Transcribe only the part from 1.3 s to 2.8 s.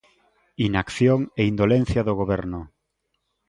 e indolencia do Goberno.